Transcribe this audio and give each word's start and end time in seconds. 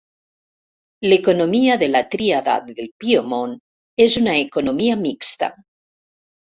L'economia 1.11 1.75
de 1.83 1.91
la 1.91 2.01
Tríada 2.15 2.57
del 2.71 2.91
Piemont 3.05 3.55
és 4.09 4.21
una 4.25 4.37
economia 4.49 5.01
mixta. 5.09 5.57